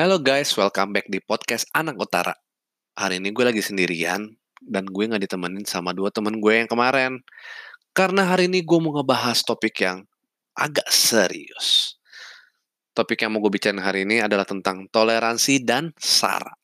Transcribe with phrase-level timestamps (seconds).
[0.00, 2.32] Halo guys, welcome back di podcast Anak Utara.
[2.96, 7.20] Hari ini gue lagi sendirian dan gue nggak ditemenin sama dua temen gue yang kemarin.
[7.92, 10.00] Karena hari ini gue mau ngebahas topik yang
[10.56, 12.00] agak serius.
[12.96, 16.56] Topik yang mau gue bicarain hari ini adalah tentang toleransi dan SARA.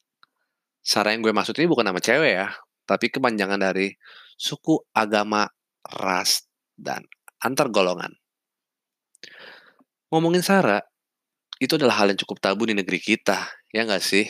[0.80, 2.48] SARA yang gue maksud ini bukan nama cewek ya,
[2.88, 3.92] tapi kepanjangan dari
[4.40, 5.44] suku, agama,
[5.84, 6.40] ras,
[6.72, 7.04] dan
[7.44, 8.16] antar golongan.
[10.08, 10.80] Ngomongin SARA,
[11.56, 14.28] itu adalah hal yang cukup tabu di negeri kita, ya nggak sih?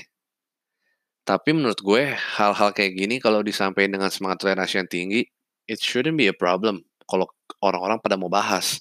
[1.26, 5.20] Tapi menurut gue, hal-hal kayak gini kalau disampaikan dengan semangat toleransi yang tinggi,
[5.66, 7.26] it shouldn't be a problem kalau
[7.58, 8.78] orang-orang pada mau bahas.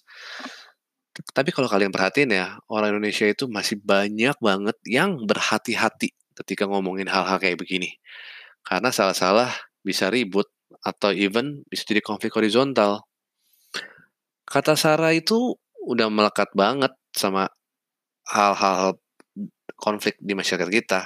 [1.33, 7.09] Tapi kalau kalian perhatiin ya, orang Indonesia itu masih banyak banget yang berhati-hati ketika ngomongin
[7.09, 7.97] hal-hal kayak begini.
[8.61, 9.49] Karena salah-salah
[9.81, 10.45] bisa ribut
[10.85, 13.09] atau even bisa jadi konflik horizontal.
[14.45, 17.49] Kata Sarah itu udah melekat banget sama
[18.29, 18.97] hal-hal
[19.77, 21.01] konflik di masyarakat kita.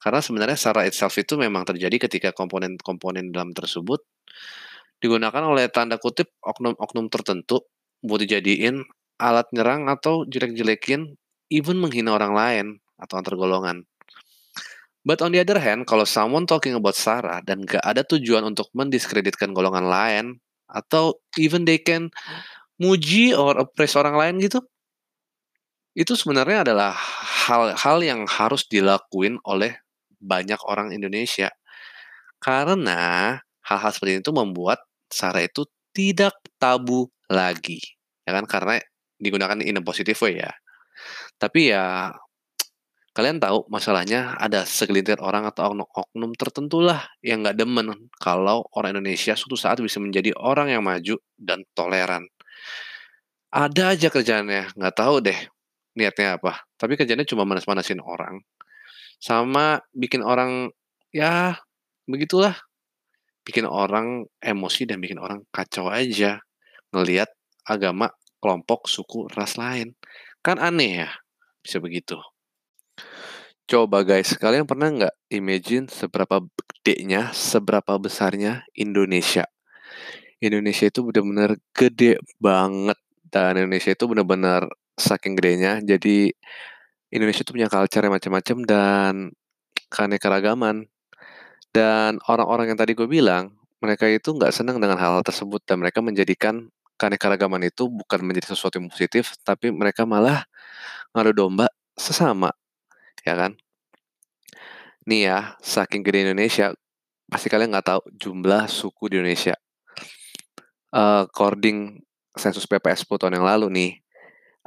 [0.00, 4.00] Karena sebenarnya SARA itself itu memang terjadi ketika komponen-komponen dalam tersebut
[5.00, 7.64] digunakan oleh tanda kutip oknum-oknum tertentu
[8.00, 8.80] buat dijadiin
[9.20, 11.16] alat nyerang atau jelek-jelekin,
[11.52, 13.84] even menghina orang lain atau antar golongan.
[15.04, 18.68] But on the other hand, kalau someone talking about SARA dan gak ada tujuan untuk
[18.76, 22.12] mendiskreditkan golongan lain, atau even they can
[22.80, 24.60] muji or oppress orang lain gitu,
[25.94, 26.94] itu sebenarnya adalah
[27.50, 29.74] hal-hal yang harus dilakuin oleh
[30.22, 31.50] banyak orang Indonesia.
[32.38, 33.34] Karena
[33.66, 37.82] hal-hal seperti itu membuat SARA itu tidak tabu lagi.
[38.22, 38.46] Ya kan?
[38.46, 38.78] Karena
[39.18, 40.52] digunakan in a positive way ya.
[41.40, 42.14] Tapi ya
[43.10, 48.94] kalian tahu masalahnya ada segelintir orang atau oknum tertentu lah yang nggak demen kalau orang
[48.94, 52.30] Indonesia suatu saat bisa menjadi orang yang maju dan toleran.
[53.50, 55.40] Ada aja kerjaannya, nggak tahu deh
[55.94, 56.66] niatnya apa.
[56.78, 58.42] Tapi kerjanya cuma manas-manasin orang.
[59.20, 60.72] Sama bikin orang,
[61.12, 61.58] ya
[62.08, 62.56] begitulah.
[63.44, 66.40] Bikin orang emosi dan bikin orang kacau aja.
[66.92, 67.30] Ngeliat
[67.66, 68.10] agama,
[68.40, 69.94] kelompok, suku, ras lain.
[70.40, 71.10] Kan aneh ya,
[71.60, 72.16] bisa begitu.
[73.70, 76.42] Coba guys, kalian pernah nggak imagine seberapa
[76.82, 79.46] gedenya, seberapa besarnya Indonesia?
[80.42, 82.98] Indonesia itu benar-benar gede banget
[83.30, 84.66] dan Indonesia itu benar-benar
[85.00, 85.80] saking gedenya.
[85.80, 86.30] Jadi
[87.10, 89.14] Indonesia itu punya culture yang macam-macam dan
[89.88, 90.86] keanekaragaman.
[91.70, 96.04] Dan orang-orang yang tadi gue bilang mereka itu nggak senang dengan hal-hal tersebut dan mereka
[96.04, 96.68] menjadikan
[97.00, 100.44] keanekaragaman itu bukan menjadi sesuatu yang positif tapi mereka malah
[101.16, 101.66] ngadu domba
[101.96, 102.52] sesama
[103.24, 103.56] ya kan?
[105.08, 106.76] Nih ya saking gede Indonesia
[107.30, 109.56] pasti kalian nggak tahu jumlah suku di Indonesia.
[110.90, 112.02] Uh, according
[112.34, 113.90] sensus PPS 10 tahun yang lalu nih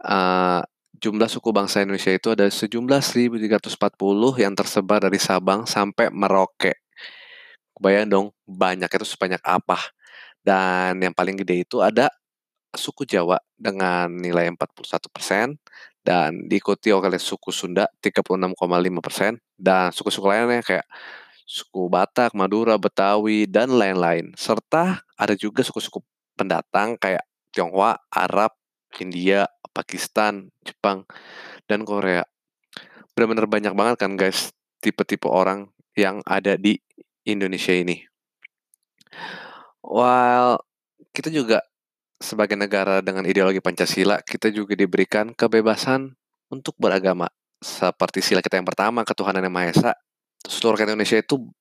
[0.04, 0.62] uh,
[1.00, 3.76] jumlah suku bangsa Indonesia itu ada sejumlah 1340
[4.40, 6.80] yang tersebar dari Sabang sampai Merauke.
[7.76, 9.80] Bayang dong, banyak itu sebanyak apa.
[10.44, 12.12] Dan yang paling gede itu ada
[12.76, 15.56] suku Jawa dengan nilai 41 persen
[16.04, 18.60] dan diikuti oleh suku Sunda 36,5
[19.00, 20.84] persen dan suku-suku lainnya kayak
[21.48, 24.36] suku Batak, Madura, Betawi, dan lain-lain.
[24.36, 26.04] Serta ada juga suku-suku
[26.36, 28.52] pendatang kayak Tionghoa, Arab,
[29.02, 31.08] India, Pakistan, Jepang,
[31.66, 32.28] dan Korea.
[33.18, 36.78] Benar-benar banyak banget kan guys tipe-tipe orang yang ada di
[37.24, 38.04] Indonesia ini.
[39.86, 40.60] While
[41.14, 41.62] kita juga
[42.18, 46.16] sebagai negara dengan ideologi Pancasila, kita juga diberikan kebebasan
[46.50, 47.28] untuk beragama.
[47.60, 49.92] Seperti sila kita yang pertama, ketuhanan yang Maha Esa,
[50.44, 51.52] seluruh rakyat Indonesia itu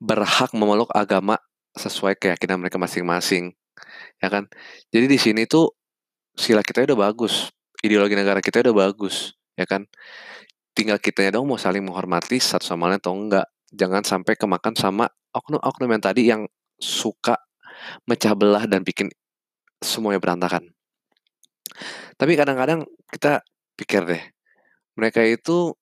[0.00, 1.40] berhak memeluk agama
[1.76, 3.52] sesuai keyakinan mereka masing-masing.
[4.20, 4.48] Ya kan?
[4.92, 5.72] Jadi di sini tuh
[6.36, 9.88] sila kita udah bagus, ideologi negara kita udah bagus, ya kan?
[10.76, 13.48] Tinggal kitanya dong mau saling menghormati satu sama lain atau enggak.
[13.72, 16.42] Jangan sampai kemakan sama oknum-oknum yang tadi yang
[16.76, 17.40] suka
[18.04, 19.08] mecah belah dan bikin
[19.80, 20.76] semuanya berantakan.
[22.16, 23.40] Tapi kadang-kadang kita
[23.76, 24.22] pikir deh,
[24.96, 25.72] mereka itu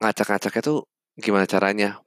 [0.00, 2.00] ngacak-ngacaknya tuh gimana caranya?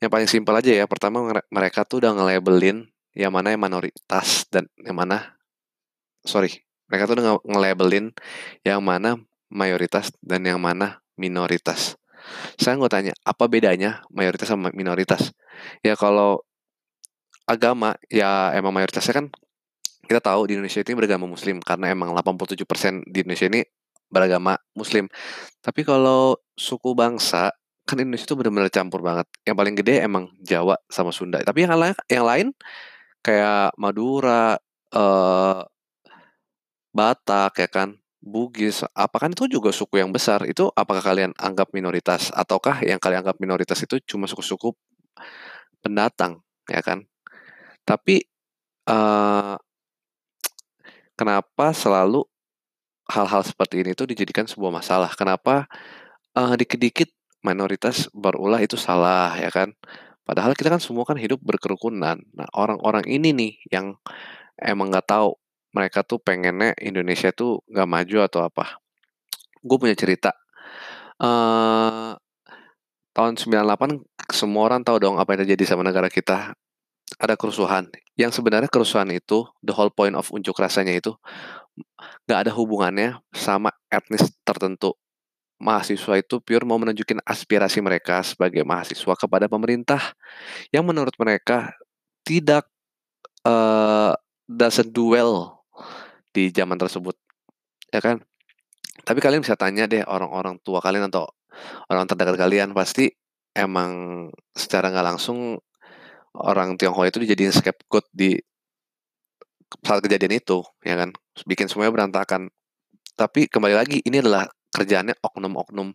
[0.00, 4.68] Yang paling simpel aja ya, pertama mereka tuh udah nge-labelin yang mana yang minoritas dan
[4.80, 5.37] yang mana
[6.28, 8.16] sorry mereka tuh udah nge-labelin
[8.64, 9.20] yang mana
[9.52, 12.00] mayoritas dan yang mana minoritas.
[12.56, 15.32] Saya nggak tanya apa bedanya mayoritas sama minoritas?
[15.84, 16.44] Ya kalau
[17.44, 19.26] agama ya emang mayoritasnya kan
[20.08, 22.64] kita tahu di Indonesia ini beragama muslim karena emang 87%
[23.08, 23.60] di Indonesia ini
[24.08, 25.12] beragama muslim.
[25.60, 27.52] Tapi kalau suku bangsa
[27.84, 29.28] kan Indonesia itu benar-benar campur banget.
[29.44, 31.44] Yang paling gede emang Jawa sama Sunda.
[31.44, 32.48] Tapi yang lain yang lain
[33.20, 34.56] kayak Madura
[34.92, 35.60] eh,
[36.92, 40.42] Batak ya kan, Bugis, apakah itu juga suku yang besar?
[40.48, 44.74] Itu apakah kalian anggap minoritas ataukah yang kalian anggap minoritas itu cuma suku-suku
[45.78, 47.06] pendatang, ya kan?
[47.86, 48.26] Tapi
[48.90, 49.54] uh,
[51.14, 52.26] kenapa selalu
[53.08, 55.14] hal-hal seperti ini tuh dijadikan sebuah masalah?
[55.14, 55.70] Kenapa
[56.34, 57.08] uh, dikit-dikit
[57.46, 59.72] minoritas berulah itu salah, ya kan?
[60.26, 62.20] Padahal kita kan semua kan hidup berkerukunan.
[62.36, 63.96] Nah, orang-orang ini nih yang
[64.60, 65.38] emang nggak tahu
[65.74, 68.80] mereka tuh pengennya Indonesia tuh nggak maju atau apa.
[69.60, 70.32] Gue punya cerita.
[71.18, 72.14] Uh,
[73.12, 76.54] tahun 98 semua orang tahu dong apa yang terjadi sama negara kita.
[77.16, 77.88] Ada kerusuhan.
[78.20, 81.16] Yang sebenarnya kerusuhan itu, the whole point of unjuk rasanya itu,
[82.28, 84.92] nggak ada hubungannya sama etnis tertentu
[85.58, 90.14] mahasiswa itu pure mau menunjukin aspirasi mereka sebagai mahasiswa kepada pemerintah
[90.70, 91.74] yang menurut mereka
[92.22, 92.64] tidak
[93.42, 94.14] uh,
[94.46, 95.57] doesn't do well
[96.38, 97.18] di zaman tersebut
[97.90, 98.22] ya kan?
[99.02, 101.26] Tapi kalian bisa tanya deh orang-orang tua kalian atau
[101.90, 103.10] orang terdekat kalian pasti
[103.56, 105.58] emang secara nggak langsung
[106.38, 108.38] orang Tionghoa itu dijadiin scapegoat di
[109.82, 111.10] saat kejadian itu ya kan?
[111.42, 112.52] Bikin semuanya berantakan.
[113.18, 115.90] Tapi kembali lagi ini adalah kerjaannya oknum-oknum.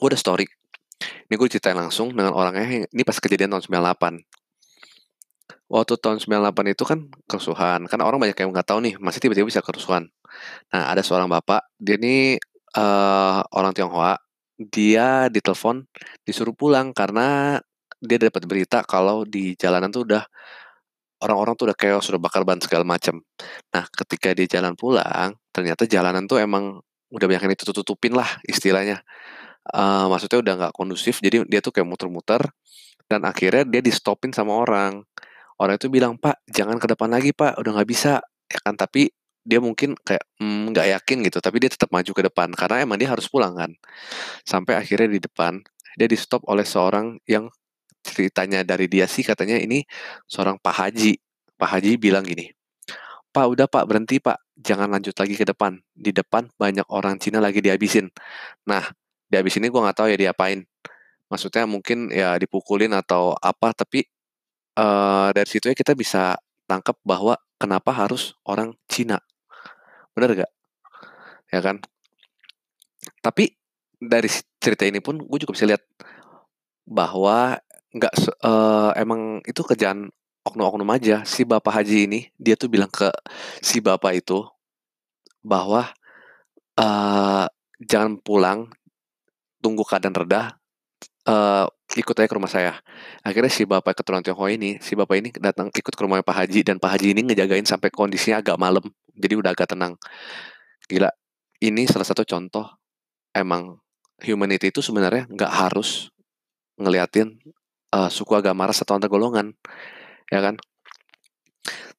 [0.00, 0.48] Gue udah story.
[1.28, 4.43] Ini gue ceritain langsung dengan orangnya ini pas kejadian tahun 98
[5.68, 9.48] waktu tahun 98 itu kan kerusuhan kan orang banyak yang nggak tahu nih masih tiba-tiba
[9.48, 10.08] bisa kerusuhan
[10.72, 12.36] nah ada seorang bapak dia ini
[12.76, 14.20] uh, orang Tionghoa
[14.58, 15.88] dia ditelepon
[16.22, 17.58] disuruh pulang karena
[18.04, 20.24] dia dapat berita kalau di jalanan tuh udah
[21.24, 23.24] orang-orang tuh udah chaos, sudah bakar ban segala macam.
[23.72, 29.00] Nah, ketika dia jalan pulang, ternyata jalanan tuh emang udah banyak yang ditutup-tutupin lah istilahnya.
[29.64, 32.52] Uh, maksudnya udah nggak kondusif, jadi dia tuh kayak muter-muter
[33.08, 35.00] dan akhirnya dia di stopin sama orang.
[35.60, 37.60] Orang itu bilang, "Pak, jangan ke depan lagi, Pak.
[37.60, 38.20] Udah nggak bisa."
[38.50, 39.10] Ya kan, tapi
[39.44, 42.84] dia mungkin kayak hmm, nggak mm, yakin gitu, tapi dia tetap maju ke depan karena
[42.84, 43.70] emang dia harus pulang kan.
[44.46, 45.60] Sampai akhirnya di depan
[45.98, 47.48] dia di stop oleh seorang yang
[48.04, 49.84] ceritanya dari dia sih katanya ini
[50.28, 51.12] seorang Pak Haji.
[51.54, 52.50] Pak Haji bilang gini,
[53.34, 57.42] Pak udah pak berhenti pak jangan lanjut lagi ke depan di depan banyak orang Cina
[57.42, 58.06] lagi dihabisin
[58.62, 58.86] nah
[59.26, 60.62] dihabisin ini gue nggak tahu ya diapain
[61.26, 64.06] maksudnya mungkin ya dipukulin atau apa tapi
[64.78, 69.20] uh, dari situ ya kita bisa tangkap bahwa kenapa harus orang Cina.
[70.14, 70.52] Bener gak
[71.50, 71.78] ya kan?
[73.22, 73.54] Tapi
[73.98, 74.28] dari
[74.58, 75.82] cerita ini pun gue juga bisa lihat
[76.84, 77.56] bahwa
[77.94, 80.10] nggak uh, emang itu kerjaan
[80.44, 81.22] oknum-oknum aja.
[81.22, 83.08] Si bapak haji ini dia tuh bilang ke
[83.62, 84.44] si bapak itu
[85.40, 85.88] bahwa
[86.80, 87.46] uh,
[87.80, 88.72] jangan pulang
[89.62, 90.60] tunggu keadaan reda
[91.28, 92.74] uh, ikut aja ke rumah saya.
[93.22, 96.60] Akhirnya si bapak keturunan Tionghoa ini si bapak ini datang ikut ke rumah Pak Haji
[96.66, 98.82] dan Pak Haji ini ngejagain sampai kondisinya agak malam.
[99.14, 99.94] Jadi udah agak tenang.
[100.90, 101.10] Gila
[101.62, 102.66] ini salah satu contoh
[103.30, 103.78] emang
[104.20, 106.10] humanity itu sebenarnya nggak harus
[106.74, 107.38] ngeliatin
[107.94, 109.54] uh, suku agama ras atau antar golongan
[110.28, 110.58] ya kan?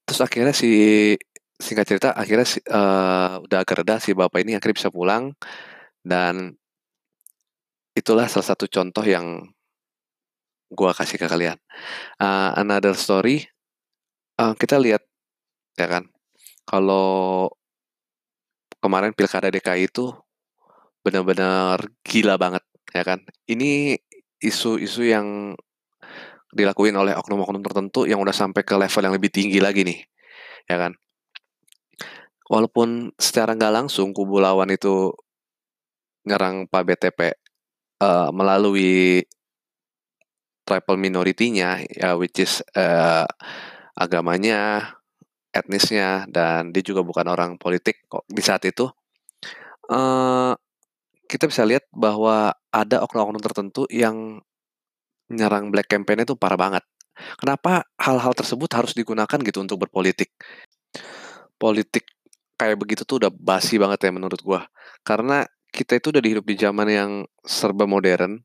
[0.05, 0.71] Terus akhirnya si
[1.55, 5.31] singkat cerita akhirnya si, uh, udah agak reda si bapak ini akhirnya bisa pulang.
[6.05, 6.53] Dan
[7.97, 9.54] itulah salah satu contoh yang
[10.71, 11.57] gua kasih ke kalian.
[12.17, 13.45] Uh, another story
[14.39, 15.03] uh, kita lihat
[15.77, 16.09] ya kan?
[16.65, 17.49] Kalau
[18.81, 20.13] kemarin pilkada DKI itu
[21.05, 23.21] benar-benar gila banget ya kan?
[23.45, 23.97] Ini
[24.41, 25.57] isu-isu yang
[26.55, 29.99] dilakuin oleh oknum-oknum tertentu yang udah sampai ke level yang lebih tinggi lagi nih,
[30.71, 30.95] ya kan?
[32.47, 35.11] Walaupun secara nggak langsung kubu lawan itu
[36.25, 37.33] nyerang Pak BTP uh,
[38.05, 39.21] eh, melalui
[40.65, 43.23] tribal minoritinya, ya which is uh,
[43.95, 44.91] agamanya,
[45.53, 48.89] etnisnya, dan dia juga bukan orang politik kok di saat itu.
[49.85, 50.57] Uh,
[51.29, 54.41] kita bisa lihat bahwa ada oknum-oknum tertentu yang
[55.29, 56.83] nyerang black campaign itu parah banget.
[57.39, 60.35] Kenapa hal-hal tersebut harus digunakan gitu untuk berpolitik?
[61.55, 62.11] Politik
[62.59, 64.67] kayak begitu tuh udah basi banget ya menurut gua.
[65.01, 67.11] Karena kita itu udah hidup di zaman yang
[67.43, 68.43] serba modern,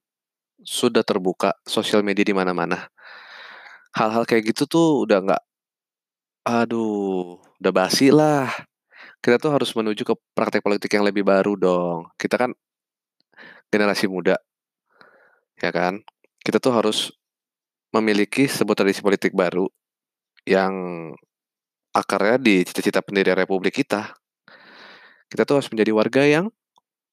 [0.64, 2.88] sudah terbuka, sosial media di mana-mana.
[3.97, 5.43] Hal-hal kayak gitu tuh udah nggak,
[6.47, 8.49] aduh, udah basi lah.
[9.21, 12.09] Kita tuh harus menuju ke praktek politik yang lebih baru dong.
[12.17, 12.50] Kita kan
[13.73, 14.37] generasi muda,
[15.61, 16.02] ya kan?
[16.40, 17.12] kita tuh harus
[17.93, 19.69] memiliki sebuah tradisi politik baru
[20.49, 20.73] yang
[21.93, 24.14] akarnya di cita-cita pendirian republik kita.
[25.31, 26.47] Kita tuh harus menjadi warga yang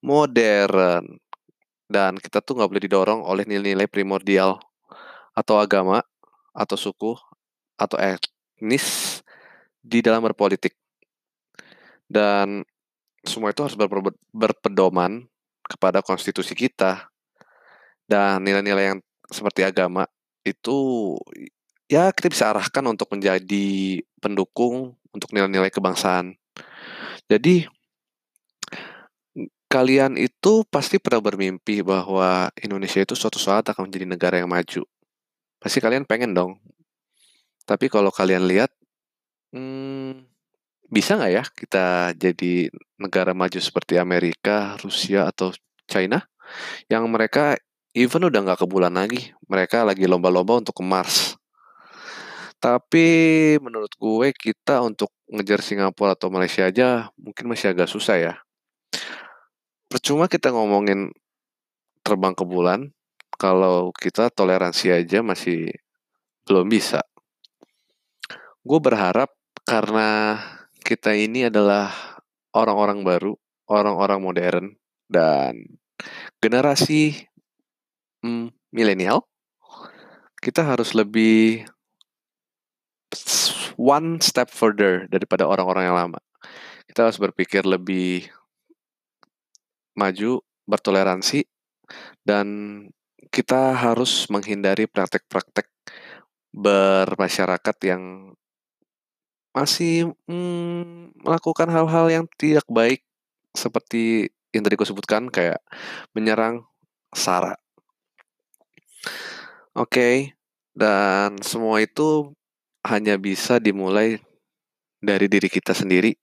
[0.02, 1.22] modern
[1.88, 4.60] dan kita tuh nggak boleh didorong oleh nilai-nilai primordial
[5.32, 6.04] atau agama
[6.52, 7.16] atau suku
[7.80, 9.20] atau etnis
[9.80, 10.76] di dalam berpolitik.
[12.08, 12.64] Dan
[13.24, 13.88] semua itu harus ber
[14.32, 15.28] berpedoman
[15.68, 17.12] kepada konstitusi kita
[18.08, 20.08] dan nilai-nilai yang seperti agama
[20.48, 21.12] itu
[21.92, 26.40] ya kita bisa arahkan untuk menjadi pendukung untuk nilai-nilai kebangsaan.
[27.28, 27.68] Jadi
[29.68, 34.88] kalian itu pasti pernah bermimpi bahwa Indonesia itu suatu saat akan menjadi negara yang maju.
[35.60, 36.56] Pasti kalian pengen dong.
[37.68, 38.72] Tapi kalau kalian lihat,
[39.52, 40.24] hmm,
[40.88, 45.52] bisa nggak ya kita jadi negara maju seperti Amerika, Rusia, atau
[45.84, 46.24] China?
[46.88, 47.44] Yang mereka
[47.92, 49.36] even udah nggak ke bulan lagi.
[49.52, 51.36] Mereka lagi lomba-lomba untuk ke Mars.
[52.58, 53.08] Tapi
[53.60, 58.34] menurut gue kita untuk ngejar Singapura atau Malaysia aja mungkin masih agak susah ya
[59.88, 61.12] percuma kita ngomongin
[62.04, 62.92] terbang ke bulan
[63.36, 65.72] kalau kita toleransi aja masih
[66.48, 67.04] belum bisa.
[68.64, 69.32] Gue berharap
[69.68, 70.40] karena
[70.84, 71.92] kita ini adalah
[72.56, 73.34] orang-orang baru,
[73.68, 74.66] orang-orang modern,
[75.08, 75.80] dan
[76.40, 77.28] generasi
[78.24, 79.28] mm, milenial,
[80.40, 81.68] kita harus lebih
[83.80, 86.20] one step further daripada orang-orang yang lama.
[86.88, 88.28] Kita harus berpikir lebih
[89.98, 91.44] maju, bertoleransi,
[92.22, 92.48] dan
[93.34, 95.68] kita harus menghindari praktek-praktek
[96.54, 98.34] bermasyarakat yang
[99.52, 103.02] masih hmm, melakukan hal-hal yang tidak baik
[103.58, 105.58] seperti yang tadi gue sebutkan kayak
[106.14, 106.62] menyerang
[107.10, 107.58] sara.
[109.74, 110.38] Oke,
[110.78, 112.34] dan semua itu
[112.86, 114.22] hanya bisa dimulai
[115.02, 116.14] dari diri kita sendiri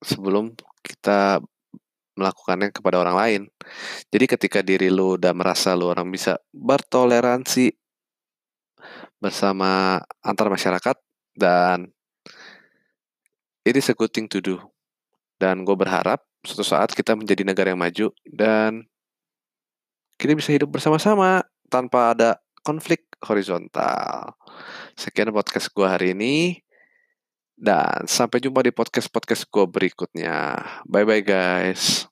[0.00, 0.52] sebelum
[0.84, 1.40] kita
[2.16, 3.42] melakukannya kepada orang lain.
[4.08, 7.76] Jadi ketika diri lu udah merasa lu orang bisa bertoleransi
[9.20, 10.96] bersama antar masyarakat
[11.36, 11.92] dan
[13.62, 14.56] it is a good thing to do.
[15.36, 18.88] Dan gue berharap suatu saat kita menjadi negara yang maju dan
[20.16, 24.32] kita bisa hidup bersama-sama tanpa ada konflik horizontal.
[24.96, 26.65] Sekian podcast gue hari ini.
[27.56, 30.60] Dan sampai jumpa di podcast-podcast gue berikutnya.
[30.84, 32.04] Bye-bye guys.